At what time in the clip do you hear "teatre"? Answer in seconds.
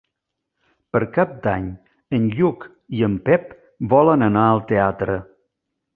4.73-5.19